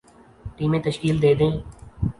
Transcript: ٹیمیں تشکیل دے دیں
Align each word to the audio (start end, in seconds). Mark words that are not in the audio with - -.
ٹیمیں 0.55 0.83
تشکیل 0.87 1.15
دے 1.23 1.31
دیں 1.39 1.53